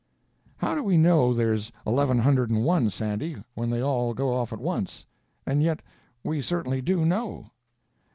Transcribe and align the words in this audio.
"How 0.57 0.73
do 0.73 0.81
we 0.81 0.97
know 0.97 1.31
there's 1.31 1.71
eleven 1.85 2.17
hundred 2.17 2.49
and 2.49 2.63
one, 2.65 2.89
Sandy, 2.89 3.43
when 3.53 3.69
they 3.69 3.81
all 3.83 4.15
go 4.15 4.33
off 4.33 4.51
at 4.51 4.59
once?—and 4.59 5.61
yet 5.61 5.83
we 6.23 6.41
certainly 6.41 6.81
do 6.81 7.05
know." 7.05 7.51